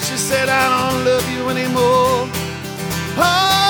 [0.01, 2.27] She said, I don't love you anymore.
[3.15, 3.64] Oh,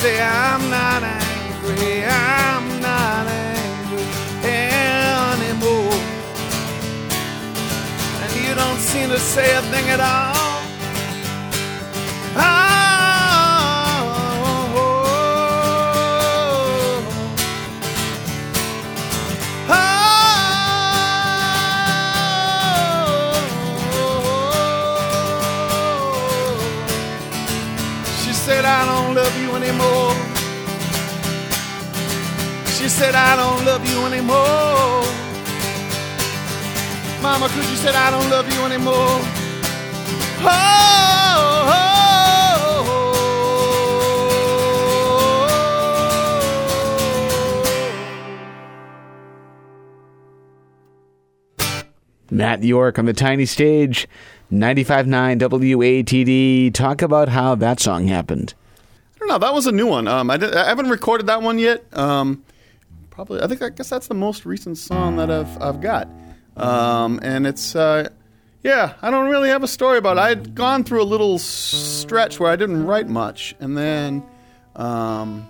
[0.00, 4.06] say I'm not angry, I'm not angry
[4.48, 6.00] anymore.
[8.22, 10.29] And you don't seem to say a thing at all.
[29.70, 30.14] Anymore.
[32.76, 35.04] She said, I don't love you anymore.
[37.22, 39.20] Mama, could you say, I don't love you anymore?
[40.42, 40.86] Oh.
[52.32, 54.08] Matt York on the tiny stage,
[54.52, 56.72] 95.9 WATD.
[56.72, 58.54] Talk about how that song happened.
[59.20, 59.38] Don't know.
[59.38, 60.08] That was a new one.
[60.08, 61.84] Um, I, did, I haven't recorded that one yet.
[61.96, 62.42] Um,
[63.10, 63.40] probably.
[63.42, 63.62] I think.
[63.62, 66.08] I guess that's the most recent song that I've I've got.
[66.56, 67.76] Um, and it's.
[67.76, 68.08] Uh,
[68.62, 70.20] yeah, I don't really have a story about it.
[70.20, 74.22] I had gone through a little stretch where I didn't write much, and then
[74.76, 75.48] um,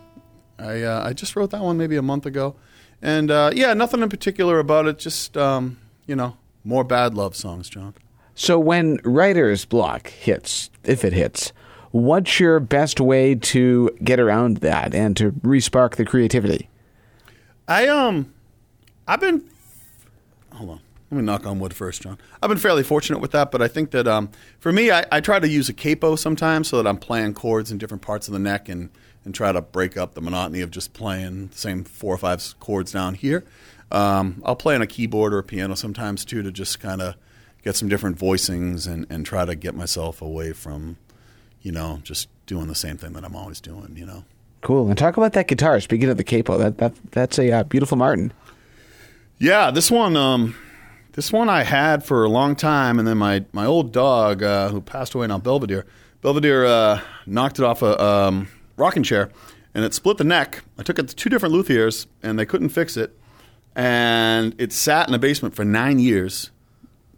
[0.58, 2.54] I uh, I just wrote that one maybe a month ago,
[3.02, 4.98] and uh, yeah, nothing in particular about it.
[4.98, 7.94] Just um, you know, more bad love songs, John.
[8.34, 11.52] So when writer's block hits, if it hits,
[11.90, 16.68] what's your best way to get around that and to respark the creativity?
[17.68, 18.32] I um,
[19.06, 19.44] I've been.
[20.52, 20.80] Hold on.
[21.10, 22.18] Let me knock on wood first, John.
[22.40, 24.30] I've been fairly fortunate with that, but I think that um,
[24.60, 27.72] for me, I, I try to use a capo sometimes so that I'm playing chords
[27.72, 28.90] in different parts of the neck and,
[29.24, 32.54] and try to break up the monotony of just playing the same four or five
[32.60, 33.44] chords down here.
[33.90, 37.16] Um, I'll play on a keyboard or a piano sometimes too to just kind of
[37.64, 40.96] get some different voicings and, and try to get myself away from,
[41.62, 44.24] you know, just doing the same thing that I'm always doing, you know.
[44.62, 44.88] Cool.
[44.88, 45.80] And talk about that guitar.
[45.80, 48.32] Speaking of the capo, that, that that's a uh, beautiful Martin.
[49.38, 50.54] Yeah, this one, um,
[51.12, 54.68] this one I had for a long time, and then my my old dog, uh,
[54.68, 55.86] who passed away now, Belvedere,
[56.20, 59.30] Belvedere uh, knocked it off a um, rocking chair,
[59.74, 60.62] and it split the neck.
[60.76, 63.18] I took it to two different luthiers, and they couldn't fix it,
[63.74, 66.50] and it sat in the basement for nine years,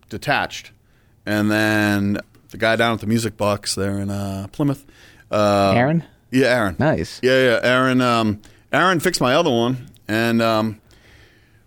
[0.09, 0.71] detached,
[1.27, 2.21] and then
[2.53, 4.85] the guy down at the Music Box there in uh, Plymouth,
[5.31, 6.05] uh, Aaron?
[6.31, 7.19] yeah, Aaron, Nice.
[7.23, 7.61] yeah, yeah.
[7.63, 8.41] Aaron, um,
[8.73, 10.81] Aaron fixed my other one, and um,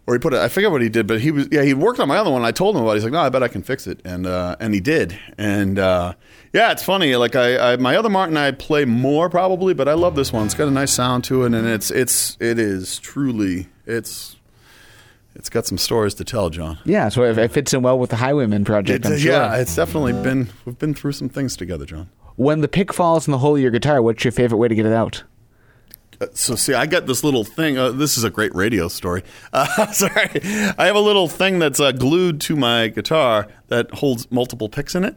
[0.08, 0.40] or he put it.
[0.40, 1.64] I forget what he did, but he was yeah.
[1.64, 2.42] He worked on my other one.
[2.42, 2.92] And I told him about.
[2.92, 2.96] it.
[2.96, 5.18] He's like, no, I bet I can fix it, and uh, and he did.
[5.38, 6.14] And uh,
[6.54, 7.16] yeah, it's funny.
[7.16, 10.46] Like I, I, my other Martin, I play more probably, but I love this one.
[10.46, 14.36] It's got a nice sound to it, and it's it's it is truly it's
[15.36, 16.78] it's got some stories to tell, John.
[16.86, 19.18] Yeah, so it, it fits in well with the Highwayman project, sure.
[19.18, 22.10] Yeah, it's definitely been we've been through some things together, John.
[22.38, 24.76] When the pick falls in the hole of your guitar, what's your favorite way to
[24.76, 25.24] get it out?
[26.20, 27.78] Uh, so see, I got this little thing.
[27.78, 29.24] Uh, this is a great radio story.
[29.54, 30.30] Uh, sorry,
[30.78, 34.96] I have a little thing that's uh, glued to my guitar that holds multiple picks
[34.96, 35.16] in it,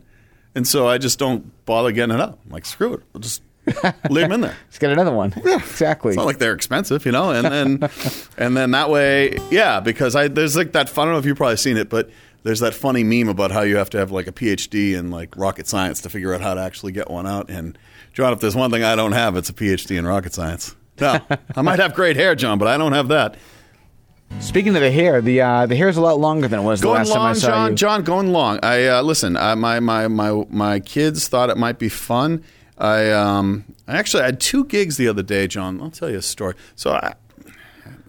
[0.55, 2.39] and so I just don't bother getting it out.
[2.45, 3.43] I'm like, screw it, I'll just
[4.11, 4.57] leave them in there.
[4.67, 5.33] Let's get another one.
[5.45, 6.11] Yeah, exactly.
[6.11, 7.31] It's not like they're expensive, you know.
[7.31, 7.91] And then,
[8.39, 10.91] and then that way, yeah, because I there's like that.
[10.91, 12.11] I don't know if you've probably seen it, but
[12.43, 15.37] there's that funny meme about how you have to have like a PhD in like
[15.37, 17.51] rocket science to figure out how to actually get one out.
[17.51, 17.77] And
[18.15, 20.75] John, if there's one thing I don't have, it's a PhD in rocket science.
[21.01, 21.21] No,
[21.55, 23.37] I might have great hair, John, but I don't have that.
[24.41, 26.87] Speaking of the hair, the uh, the hair's a lot longer than it was the
[26.87, 27.71] Going last time I saw John.
[27.71, 27.77] you.
[27.77, 28.61] John, going long.
[28.63, 29.37] I uh, listen.
[29.37, 32.45] Uh, my my my my kids thought it might be fun.
[32.79, 35.83] I um I actually had two gigs the other day, John.
[35.83, 36.55] I'll tell you a story.
[36.77, 37.15] So I,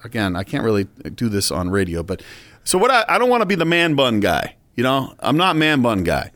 [0.04, 2.22] again, I can't really do this on radio, but
[2.64, 2.92] so what?
[2.92, 4.56] I, I don't want to be the man bun guy.
[4.76, 6.32] You know, I'm not man bun guy.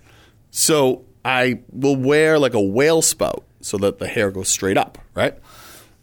[0.50, 4.98] So I will wear like a whale spout so that the hair goes straight up,
[5.14, 5.38] right?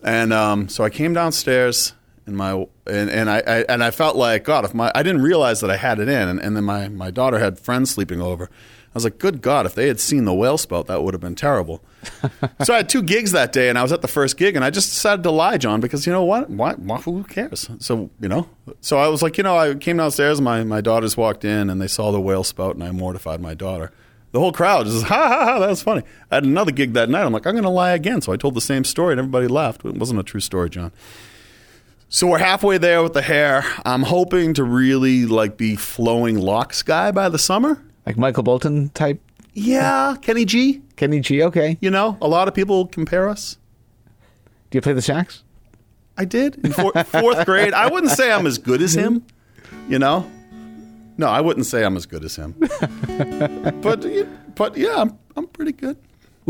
[0.03, 1.93] And um, so I came downstairs
[2.27, 2.53] and my
[2.87, 5.71] and, and I, I and I felt like God, if my I didn't realize that
[5.71, 8.51] I had it in, and, and then my my daughter had friends sleeping over.
[8.93, 11.21] I was like, good God, if they had seen the whale spout, that would have
[11.21, 11.81] been terrible.
[12.65, 14.65] so I had two gigs that day, and I was at the first gig, and
[14.65, 16.51] I just decided to lie, John, because you know what?
[16.51, 17.71] Why, why, who cares?
[17.79, 18.49] So you know,
[18.81, 21.71] so I was like, you know, I came downstairs, and my my daughters walked in,
[21.71, 23.93] and they saw the whale spout, and I mortified my daughter.
[24.33, 25.59] The whole crowd just ha ha ha.
[25.61, 26.03] That was funny.
[26.31, 27.25] I had another gig that night.
[27.25, 28.21] I'm like, I'm going to lie again.
[28.21, 29.85] So I told the same story, and everybody laughed.
[29.85, 30.93] It wasn't a true story, John.
[32.13, 33.65] So we're halfway there with the hair.
[33.85, 37.81] I'm hoping to really like be flowing locks guy by the summer.
[38.05, 39.21] like Michael Bolton type
[39.53, 40.83] Yeah, Kenny G.
[40.97, 41.41] Kenny G.
[41.45, 41.79] Okay.
[41.81, 43.59] You know, a lot of people compare us.
[44.71, 45.45] Do you play the sax?
[46.19, 47.73] I did in four, fourth grade.
[47.75, 49.25] I wouldn't say I'm as good as him.
[49.89, 50.29] You know,
[51.17, 52.57] no, I wouldn't say I'm as good as him.
[53.83, 54.05] but
[54.57, 55.97] but yeah, I'm I'm pretty good.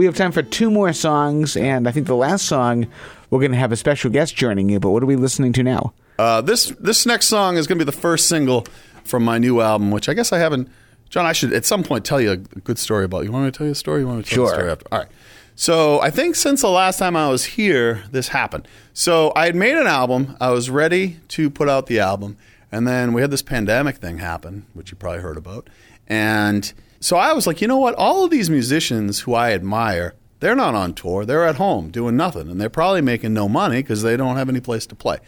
[0.00, 2.86] We have time for two more songs, and I think the last song
[3.28, 4.80] we're going to have a special guest joining you.
[4.80, 5.92] But what are we listening to now?
[6.18, 8.66] Uh, this this next song is going to be the first single
[9.04, 10.70] from my new album, which I guess I haven't.
[11.10, 13.24] John, I should at some point tell you a good story about.
[13.24, 14.00] You want me to tell you a story?
[14.00, 14.46] You want me to tell Sure.
[14.46, 14.86] the story after?
[14.90, 15.08] All right.
[15.54, 18.66] So I think since the last time I was here, this happened.
[18.94, 20.34] So I had made an album.
[20.40, 22.38] I was ready to put out the album,
[22.72, 25.68] and then we had this pandemic thing happen, which you probably heard about.
[26.06, 27.94] And so I was like, you know what?
[27.94, 31.24] All of these musicians who I admire, they're not on tour.
[31.24, 34.48] They're at home doing nothing, and they're probably making no money because they don't have
[34.48, 35.18] any place to play.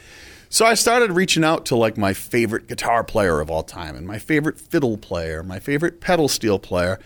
[0.51, 4.07] So I started reaching out to like my favorite guitar player of all time and
[4.07, 6.99] my favorite fiddle player, my favorite pedal steel player.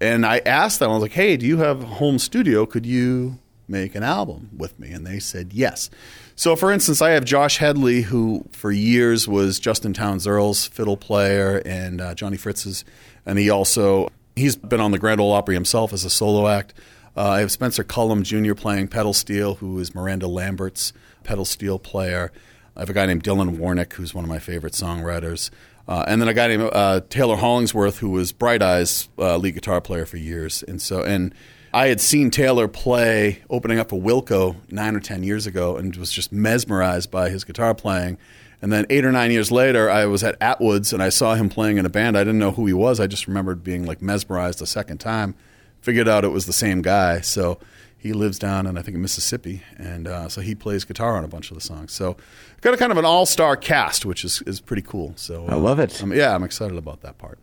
[0.00, 2.66] And I asked them, I was like, hey, do you have a home studio?
[2.66, 4.92] Could you make an album with me?
[4.92, 5.90] And they said yes.
[6.36, 10.96] So, for instance, I have Josh Hedley, who for years was Justin Townes Earle's fiddle
[10.96, 12.84] player and uh, Johnny Fritz's.
[13.24, 16.74] And he also, he's been on the Grand Ole Opry himself as a solo act.
[17.16, 18.54] Uh, I have Spencer Cullum Jr.
[18.54, 22.32] playing pedal steel, who is Miranda Lambert's pedal steel player.
[22.76, 25.50] I have a guy named Dylan Warnick, who's one of my favorite songwriters.
[25.86, 29.54] Uh, and then a guy named uh, Taylor Hollingsworth, who was Bright Eyes uh, lead
[29.54, 30.64] guitar player for years.
[30.66, 31.32] And so, and
[31.74, 35.94] I had seen Taylor play opening up for Wilco nine or ten years ago, and
[35.96, 38.16] was just mesmerized by his guitar playing.
[38.62, 41.48] And then eight or nine years later, I was at Atwoods and I saw him
[41.48, 42.16] playing in a band.
[42.16, 43.00] I didn't know who he was.
[43.00, 45.34] I just remembered being like mesmerized a second time.
[45.80, 47.20] Figured out it was the same guy.
[47.20, 47.58] So
[47.98, 51.24] he lives down in I think in Mississippi, and uh, so he plays guitar on
[51.24, 51.92] a bunch of the songs.
[51.92, 52.16] So
[52.60, 55.12] got a kind of an all star cast, which is is pretty cool.
[55.16, 56.00] So I uh, love it.
[56.00, 57.38] I'm- yeah, I'm excited about that part.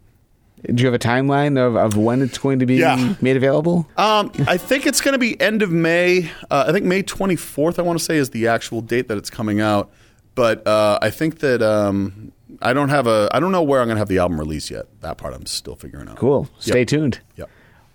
[0.65, 3.15] Do you have a timeline of, of when it's going to be Yeah.
[3.21, 3.87] made available?
[3.97, 6.29] Um, I think it's going to be end of May.
[6.51, 7.79] Uh, I think May 24th.
[7.79, 9.91] I want to say is the actual date that it's coming out.
[10.35, 12.31] But uh, I think that um,
[12.61, 13.27] I don't have a.
[13.33, 14.85] I don't know where I'm going to have the album released yet.
[15.01, 16.15] That part I'm still figuring out.
[16.17, 16.47] Cool.
[16.59, 16.87] Stay Yep.
[16.87, 17.19] tuned.
[17.35, 17.49] Yep.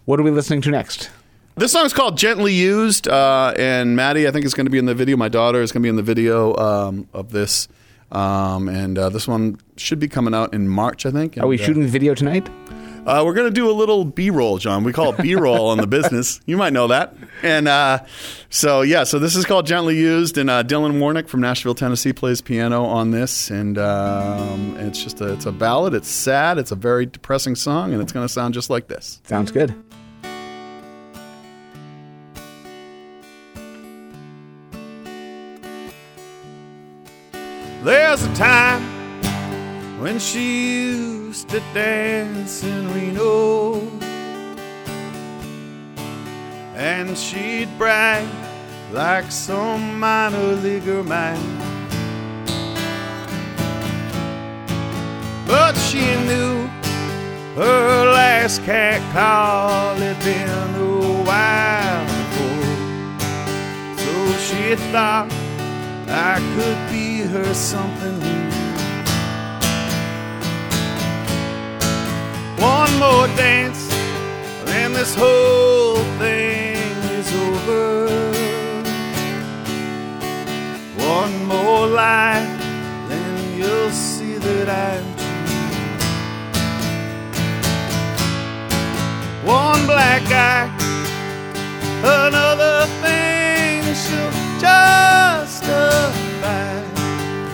[0.04, 1.08] What are we listening to next?
[1.56, 4.76] This song is called "Gently Used," uh, and Maddie, I think, is going to be
[4.76, 5.16] in the video.
[5.16, 7.68] My daughter is going to be in the video um, of this,
[8.12, 11.38] um, and uh, this one should be coming out in March, I think.
[11.38, 12.48] Are we And, uh, shooting the video tonight?
[13.06, 14.82] Uh, we're going to do a little B-roll, John.
[14.82, 16.40] We call it B-roll in the business.
[16.46, 17.14] You might know that.
[17.42, 18.00] And uh,
[18.50, 22.12] so, yeah, so this is called Gently Used, and uh, Dylan Warnick from Nashville, Tennessee
[22.12, 25.94] plays piano on this, and um, it's just a, it's a ballad.
[25.94, 26.58] It's sad.
[26.58, 29.20] It's a very depressing song, and it's going to sound just like this.
[29.24, 29.74] Sounds good.
[37.84, 38.95] There's a time
[40.06, 43.80] when she used to dance in Reno.
[46.76, 48.24] And she'd brag
[48.92, 51.42] like some minor leaguer man.
[55.44, 56.68] But she knew
[57.56, 62.76] her last cat call had been a while before.
[64.04, 64.12] So
[64.46, 65.28] she thought
[66.06, 68.45] I could be her something new.
[72.58, 73.88] One more dance,
[74.64, 76.76] then this whole thing
[77.18, 78.06] is over.
[80.96, 82.46] One more lie,
[83.08, 85.36] then you'll see that I'm true.
[89.44, 90.70] One black eye,
[92.02, 96.02] another thing she'll justify.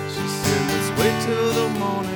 [0.08, 2.11] She said, let's wait till the morning.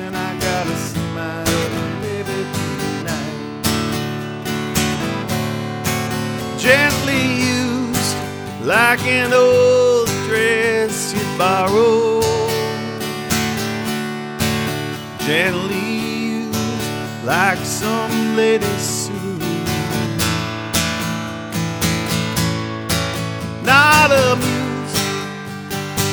[6.57, 8.17] Gently used,
[8.61, 12.23] like an old dress you borrowed.
[15.19, 15.99] Gently
[16.47, 19.41] used, like some lady's suit.
[23.63, 24.97] Not amused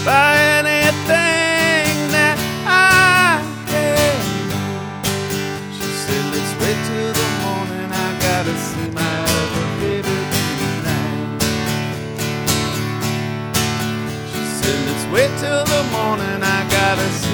[0.05, 0.54] by
[15.45, 16.41] till the morning.
[16.43, 17.34] I gotta see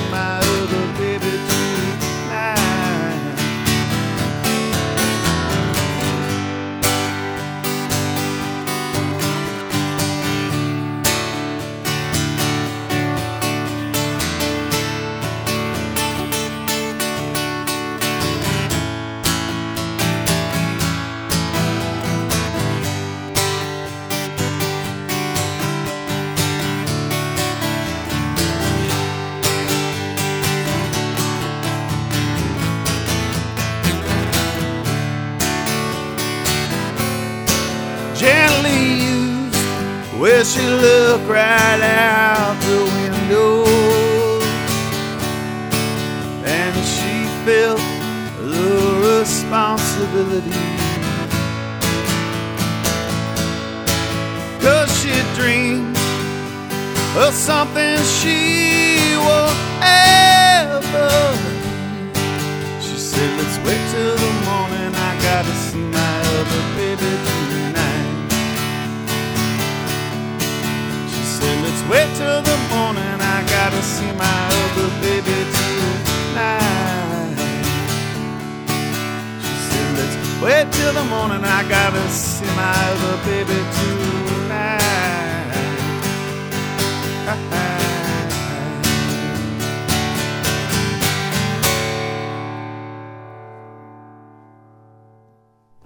[40.20, 43.64] Where she looked right out the window,
[46.44, 47.80] and she felt
[48.36, 50.50] the responsibility.
[54.60, 55.96] Cause she dreamed
[57.16, 61.10] of something she will ever.
[62.82, 64.92] She said, let's wait till the morning.
[64.94, 67.49] I gotta see my other baby
[71.90, 73.20] wait till the morning.
[73.20, 77.34] I gotta see my other baby tonight.
[79.42, 81.44] She said, let's wait till the morning.
[81.44, 84.78] I gotta see my other baby tonight.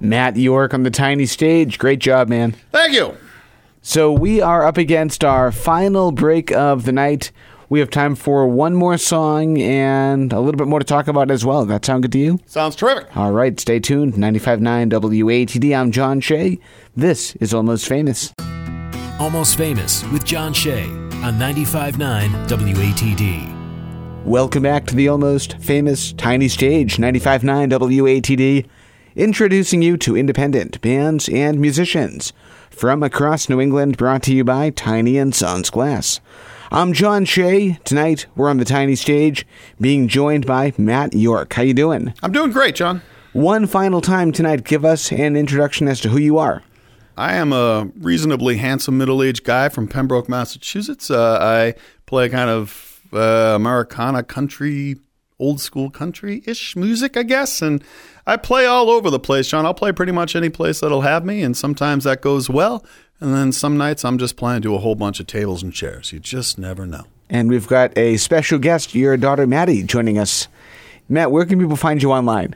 [0.01, 1.79] Matt York on the tiny stage.
[1.79, 2.53] Great job, man.
[2.73, 3.17] Thank you.
[3.87, 7.31] So we are up against our final break of the night.
[7.69, 11.31] We have time for one more song and a little bit more to talk about
[11.31, 11.67] as well.
[11.67, 12.41] That sound good to you?
[12.47, 13.15] Sounds terrific.
[13.15, 14.15] All right, stay tuned.
[14.15, 15.79] 95.9 WATD.
[15.79, 16.59] I'm John Shea.
[16.97, 18.33] This is Almost Famous.
[19.21, 24.25] Almost Famous with John Shea on 95.9 WATD.
[24.25, 28.67] Welcome back to the almost famous Tiny Stage 95.9 WATD,
[29.15, 32.33] introducing you to independent bands and musicians
[32.75, 36.21] from across New England, brought to you by Tiny and Sons Glass.
[36.71, 37.79] I'm John Shea.
[37.85, 39.47] Tonight we're on the Tiny Stage,
[39.81, 41.53] being joined by Matt York.
[41.53, 42.13] How you doing?
[42.23, 43.03] I'm doing great, John.
[43.33, 46.63] One final time tonight, give us an introduction as to who you are.
[47.17, 51.11] I am a reasonably handsome middle-aged guy from Pembroke, Massachusetts.
[51.11, 51.75] Uh, I
[52.07, 54.97] play kind of uh, Americana country,
[55.45, 57.61] old school country ish music, I guess.
[57.61, 57.85] And
[58.27, 59.67] I play all over the place, John.
[59.67, 62.85] I'll play pretty much any place that'll have me, and sometimes that goes well.
[63.21, 66.13] And then some nights I'm just playing to a whole bunch of tables and chairs.
[66.13, 67.05] You just never know.
[67.29, 70.49] And we've got a special guest, your daughter Maddie, joining us.
[71.09, 72.55] Matt, where can people find you online?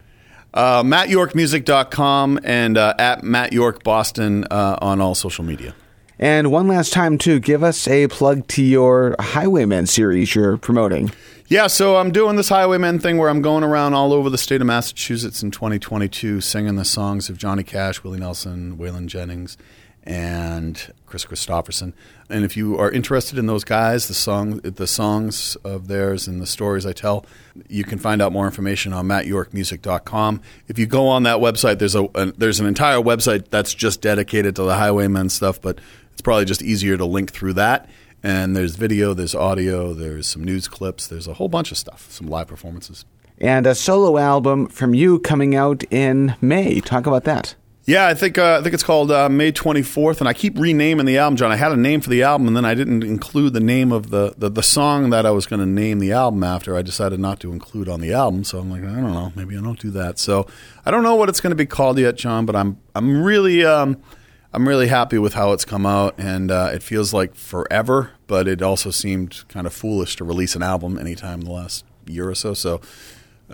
[0.55, 5.75] Uh, MattYorkMusic.com and uh, at Matt York Boston uh, on all social media.
[6.19, 11.13] And one last time, too, give us a plug to your Highwaymen series you're promoting.
[11.47, 14.61] Yeah, so I'm doing this Highwaymen thing where I'm going around all over the state
[14.61, 19.57] of Massachusetts in 2022 singing the songs of Johnny Cash, Willie Nelson, Waylon Jennings,
[20.03, 21.93] and Kris Kristofferson.
[22.29, 26.41] And if you are interested in those guys, the song, the songs of theirs, and
[26.41, 27.25] the stories I tell,
[27.69, 30.43] you can find out more information on mattyorkmusic.com.
[30.67, 34.01] If you go on that website, there's a, a there's an entire website that's just
[34.01, 35.79] dedicated to the Highwaymen stuff, but
[36.19, 37.89] it's probably just easier to link through that.
[38.25, 42.11] And there's video, there's audio, there's some news clips, there's a whole bunch of stuff,
[42.11, 43.05] some live performances.
[43.41, 46.81] And a solo album from you coming out in May.
[46.81, 47.55] Talk about that.
[47.85, 51.07] Yeah, I think uh, I think it's called uh, May 24th, and I keep renaming
[51.07, 51.53] the album, John.
[51.53, 54.11] I had a name for the album, and then I didn't include the name of
[54.11, 56.77] the, the, the song that I was going to name the album after.
[56.77, 59.57] I decided not to include on the album, so I'm like, I don't know, maybe
[59.57, 60.19] I don't do that.
[60.19, 60.49] So
[60.85, 63.65] I don't know what it's going to be called yet, John, but I'm I'm really
[63.65, 64.03] um,
[64.59, 68.49] I'm really happy with how it's come out, and uh, it feels like forever, but
[68.49, 72.29] it also seemed kind of foolish to release an album anytime in the last year
[72.29, 72.55] or so.
[72.55, 72.81] So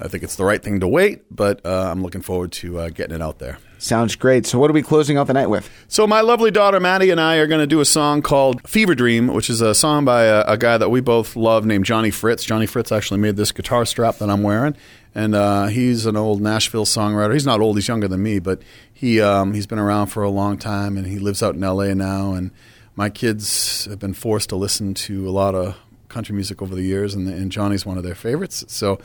[0.01, 2.89] I think it's the right thing to wait, but uh, I'm looking forward to uh,
[2.89, 3.59] getting it out there.
[3.77, 4.47] Sounds great.
[4.47, 5.71] So, what are we closing out the night with?
[5.89, 8.95] So, my lovely daughter Maddie and I are going to do a song called Fever
[8.95, 12.11] Dream, which is a song by a, a, guy that we both love named Johnny
[12.11, 12.45] Fritz.
[12.45, 14.75] Johnny Fritz actually made this guitar strap that I'm wearing.
[15.15, 17.35] And uh, he's an old Nashville songwriter.
[17.35, 18.63] He's not old; he's younger than me, but
[19.05, 21.95] he um, he's been around for a long time, and he lives out in L.A.
[21.95, 22.33] now.
[22.33, 22.51] And
[22.97, 25.77] my kids have been forced to listen to a lot of
[26.09, 28.65] country music over the years, and, and, Johnny's one of their favorites.
[28.69, 28.99] So,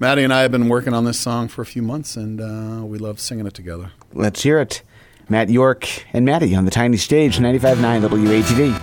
[0.00, 2.84] Maddie and I have been working on this song for a few months, and uh,
[2.84, 3.92] we love singing it together.
[4.12, 4.82] Let's hear it.
[5.28, 8.80] Matt York and Maddie on the tiny stage, 95.9 WATD.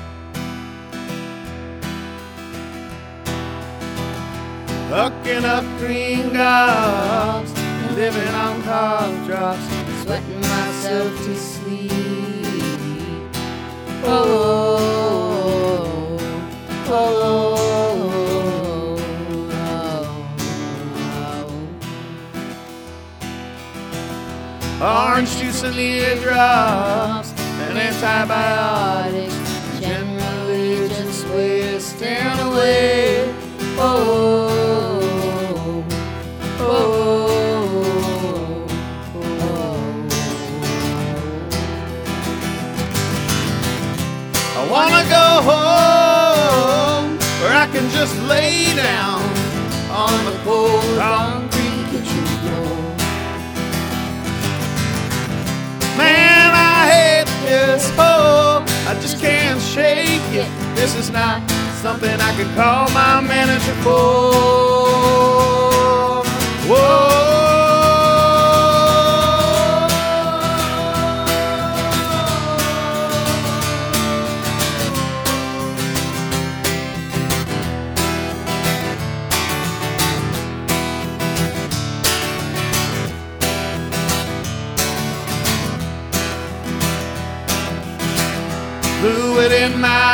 [4.90, 7.52] Hooking up green gobs,
[7.96, 9.81] living on cough drops,
[10.12, 11.92] sweating myself to sleep.
[14.04, 14.10] Oh,
[16.88, 17.18] oh, oh,
[24.82, 29.36] oh, Orange juice and eardrops and antibiotics,
[29.80, 33.34] generally just wasting away.
[33.78, 33.80] Oh.
[33.80, 34.61] oh, oh.
[44.72, 49.22] Wanna go home where I can just lay down
[49.92, 52.78] on the cold concrete kitchen floor.
[55.98, 58.64] Man, I hate this hole.
[58.88, 60.50] I just can't shake it.
[60.74, 61.42] This is not
[61.84, 64.32] something I could call my manager for.
[66.70, 67.51] Whoa.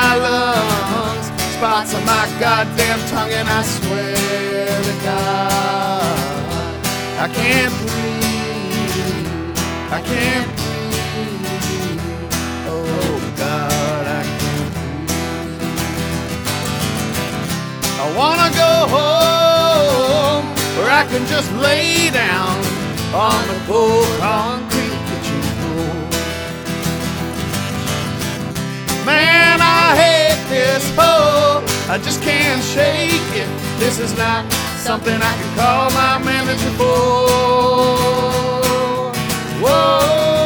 [0.07, 4.15] My lungs, spots on my goddamn tongue, and I swear
[4.87, 6.73] to God,
[7.25, 9.57] I can't breathe.
[9.97, 12.01] I can't breathe.
[12.73, 15.65] Oh God, I can't breathe.
[18.03, 20.45] I wanna go home
[20.77, 22.55] where I can just lay down
[23.13, 24.66] on the cold concrete
[29.07, 31.63] Man, I hate this hole.
[31.89, 33.47] I just can't shake it.
[33.79, 34.51] This is not
[34.83, 37.27] something I can call my manager for.
[39.63, 40.36] Whoa.